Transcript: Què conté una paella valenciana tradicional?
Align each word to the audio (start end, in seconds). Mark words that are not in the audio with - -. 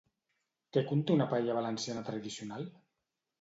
Què 0.77 0.81
conté 0.91 1.13
una 1.17 1.27
paella 1.33 1.59
valenciana 1.59 2.03
tradicional? 2.09 2.67